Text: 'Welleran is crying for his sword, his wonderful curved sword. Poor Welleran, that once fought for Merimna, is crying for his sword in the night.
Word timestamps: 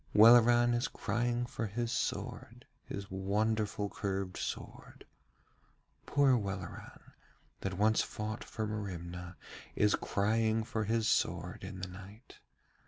'Welleran 0.15 0.73
is 0.73 0.87
crying 0.87 1.45
for 1.45 1.67
his 1.67 1.91
sword, 1.91 2.65
his 2.85 3.11
wonderful 3.11 3.87
curved 3.87 4.35
sword. 4.35 5.05
Poor 6.07 6.35
Welleran, 6.35 7.13
that 7.59 7.75
once 7.77 8.01
fought 8.01 8.43
for 8.43 8.65
Merimna, 8.65 9.35
is 9.75 9.93
crying 9.93 10.63
for 10.63 10.85
his 10.85 11.07
sword 11.07 11.63
in 11.63 11.81
the 11.81 11.87
night. 11.87 12.39